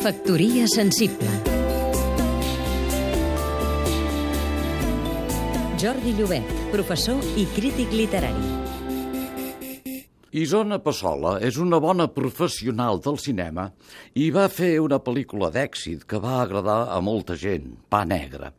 Factoria 0.00 0.64
sensible 0.64 1.28
Jordi 5.76 6.14
Llobet, 6.16 6.54
professor 6.72 7.20
i 7.36 7.44
crític 7.52 7.92
literari. 7.92 8.54
Isona 10.40 10.78
Passola 10.80 11.34
és 11.44 11.60
una 11.60 11.82
bona 11.84 12.08
professional 12.16 13.02
del 13.04 13.20
cinema 13.20 13.68
i 14.16 14.30
va 14.32 14.48
fer 14.48 14.78
una 14.80 15.02
pel·lícula 15.04 15.52
d'èxit 15.52 16.08
que 16.08 16.16
va 16.16 16.40
agradar 16.46 16.86
a 16.96 17.04
molta 17.04 17.36
gent, 17.36 17.68
Pa 17.92 18.06
Negre. 18.08 18.54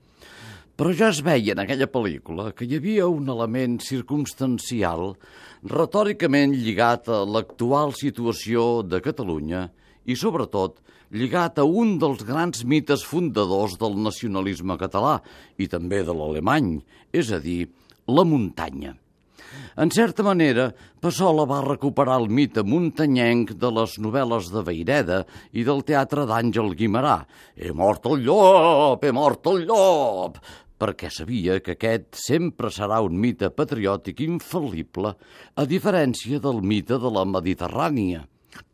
Però 0.78 0.94
ja 0.94 1.10
es 1.10 1.26
veia 1.26 1.58
en 1.58 1.66
aquella 1.66 1.90
pel·lícula 1.90 2.52
que 2.54 2.70
hi 2.70 2.78
havia 2.78 3.10
un 3.10 3.34
element 3.34 3.82
circumstancial 3.82 5.16
retòricament 5.66 6.54
lligat 6.54 7.10
a 7.10 7.24
l'actual 7.26 7.98
situació 7.98 8.84
de 8.86 9.02
Catalunya 9.02 9.72
i, 10.06 10.16
sobretot, 10.16 10.80
lligat 11.12 11.60
a 11.60 11.66
un 11.68 11.98
dels 12.02 12.24
grans 12.28 12.64
mites 12.64 13.04
fundadors 13.08 13.78
del 13.82 14.00
nacionalisme 14.00 14.78
català 14.80 15.20
i 15.60 15.68
també 15.72 16.02
de 16.08 16.16
l'alemany, 16.16 16.80
és 17.12 17.32
a 17.32 17.40
dir, 17.44 17.66
la 18.08 18.26
muntanya. 18.28 18.96
En 19.82 19.92
certa 19.92 20.24
manera, 20.24 20.70
Passola 21.04 21.44
va 21.48 21.62
recuperar 21.66 22.18
el 22.22 22.30
mite 22.32 22.64
muntanyenc 22.64 23.54
de 23.60 23.72
les 23.76 23.98
novel·les 24.04 24.50
de 24.54 24.64
Veireda 24.68 25.22
i 25.52 25.66
del 25.68 25.84
teatre 25.88 26.26
d'Àngel 26.28 26.74
Guimarà. 26.80 27.22
He 27.56 27.72
mort 27.76 28.08
el 28.12 28.24
llop, 28.28 29.04
he 29.04 29.16
mort 29.16 29.48
el 29.52 29.66
llop! 29.68 30.44
perquè 30.82 31.12
sabia 31.14 31.60
que 31.62 31.76
aquest 31.76 32.18
sempre 32.18 32.72
serà 32.74 33.04
un 33.06 33.14
mite 33.22 33.52
patriòtic 33.54 34.24
infal·lible, 34.26 35.12
a 35.54 35.66
diferència 35.70 36.40
del 36.42 36.64
mite 36.66 36.98
de 36.98 37.12
la 37.14 37.22
Mediterrània, 37.30 38.24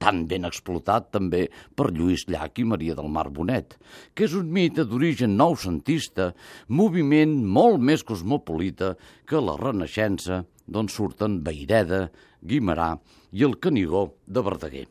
tan 0.01 0.25
ben 0.29 0.47
explotat 0.47 1.11
també 1.13 1.45
per 1.75 1.91
Lluís 1.93 2.25
Llach 2.31 2.59
i 2.61 2.65
Maria 2.67 2.97
del 2.97 3.09
Mar 3.13 3.27
Bonet, 3.33 3.77
que 4.13 4.27
és 4.27 4.35
un 4.37 4.51
mite 4.53 4.87
d'origen 4.87 5.37
noucentista, 5.37 6.31
moviment 6.67 7.37
molt 7.45 7.81
més 7.81 8.03
cosmopolita 8.03 8.95
que 9.27 9.43
la 9.43 9.57
Renaixença, 9.61 10.43
d'on 10.67 10.91
surten 10.91 11.41
Beireda, 11.45 12.07
Guimarà 12.43 12.93
i 13.31 13.47
el 13.47 13.57
Canigó 13.61 14.07
de 14.25 14.43
Verdaguer. 14.43 14.87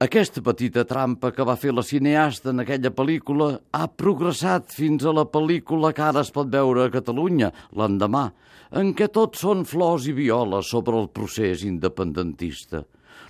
Aquesta 0.00 0.40
petita 0.40 0.86
trampa 0.88 1.28
que 1.36 1.44
va 1.44 1.58
fer 1.60 1.74
la 1.76 1.82
cineasta 1.84 2.54
en 2.54 2.62
aquella 2.62 2.88
pel·lícula 2.96 3.48
ha 3.76 3.88
progressat 4.02 4.70
fins 4.72 5.02
a 5.04 5.12
la 5.12 5.26
pel·lícula 5.28 5.90
que 5.92 6.06
ara 6.06 6.22
es 6.24 6.30
pot 6.32 6.48
veure 6.54 6.86
a 6.86 6.92
Catalunya, 6.94 7.50
l'endemà, 7.76 8.22
en 8.80 8.94
què 8.96 9.10
tot 9.12 9.36
són 9.36 9.66
flors 9.68 10.06
i 10.08 10.14
violes 10.16 10.70
sobre 10.72 10.96
el 10.96 11.10
procés 11.12 11.66
independentista. 11.68 12.80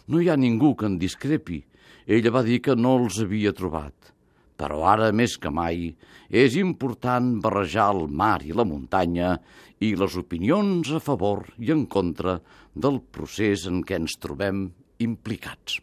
No 0.06 0.22
hi 0.22 0.30
ha 0.30 0.38
ningú 0.38 0.76
que 0.78 0.86
en 0.86 1.00
discrepi. 1.02 1.58
Ella 2.06 2.34
va 2.38 2.44
dir 2.46 2.60
que 2.62 2.78
no 2.78 2.94
els 3.00 3.18
havia 3.26 3.50
trobat. 3.50 4.14
Però 4.54 4.86
ara, 4.94 5.10
més 5.10 5.34
que 5.42 5.50
mai, 5.50 5.90
és 6.30 6.54
important 6.62 7.34
barrejar 7.42 7.90
el 7.96 8.06
mar 8.06 8.44
i 8.46 8.54
la 8.54 8.68
muntanya 8.76 9.34
i 9.82 9.96
les 9.98 10.14
opinions 10.22 10.94
a 10.94 11.02
favor 11.02 11.48
i 11.58 11.74
en 11.74 11.88
contra 11.90 12.38
del 12.78 13.02
procés 13.10 13.66
en 13.66 13.82
què 13.82 14.04
ens 14.04 14.20
trobem 14.22 14.68
implicats. 15.02 15.82